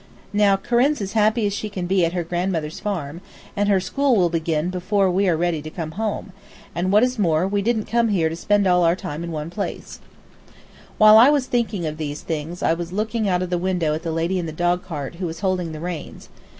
Now, 0.33 0.55
Corinne's 0.55 0.99
as 0.99 1.11
happy 1.13 1.45
as 1.45 1.53
she 1.53 1.69
can 1.69 1.85
be 1.85 2.03
at 2.03 2.13
her 2.13 2.23
grand 2.23 2.51
mother's 2.51 2.79
farm, 2.79 3.21
and 3.55 3.69
her 3.69 3.79
school 3.79 4.15
will 4.15 4.29
begin 4.31 4.71
before 4.71 5.11
we're 5.11 5.35
ready 5.37 5.61
to 5.61 5.69
come 5.69 5.91
home, 5.91 6.31
and, 6.73 6.91
what 6.91 7.03
is 7.03 7.19
more, 7.19 7.47
we 7.47 7.61
didn't 7.61 7.85
come 7.85 8.07
here 8.07 8.27
to 8.27 8.35
spend 8.35 8.65
all 8.65 8.83
our 8.83 8.95
time 8.95 9.23
in 9.23 9.31
one 9.31 9.51
place. 9.51 9.99
[Illustration: 9.99 10.33
"The 10.41 10.53
young 10.55 10.55
lady 10.55 10.57
who 10.57 10.85
keeps 10.87 10.97
the 10.97 10.97
bar"] 10.97 11.13
While 11.13 11.17
I 11.19 11.29
was 11.29 11.45
thinking 11.45 11.85
of 11.85 11.97
these 11.97 12.21
things 12.23 12.63
I 12.63 12.73
was 12.73 12.91
looking 12.91 13.29
out 13.29 13.43
of 13.43 13.49
the 13.51 13.59
window 13.69 13.93
at 13.93 14.01
the 14.01 14.11
lady 14.11 14.39
in 14.39 14.47
the 14.47 14.51
dogcart 14.51 15.15
who 15.17 15.27
was 15.27 15.41
holding 15.41 15.71
the 15.71 15.79
reins. 15.79 16.29